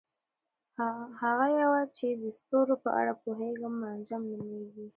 [1.21, 4.87] هغه پوه چې د ستورو په اړه پوهیږي منجم نومیږي.